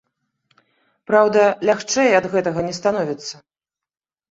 Праўда, 1.11 1.43
лягчэй 1.71 2.11
ад 2.21 2.25
гэтага 2.33 2.59
не 2.71 2.75
становіцца. 2.81 3.33